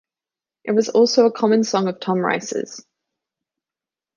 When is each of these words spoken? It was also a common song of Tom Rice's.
It 0.63 0.71
was 0.71 0.89
also 0.89 1.27
a 1.27 1.31
common 1.31 1.63
song 1.63 1.87
of 1.87 1.99
Tom 1.99 2.21
Rice's. 2.25 2.83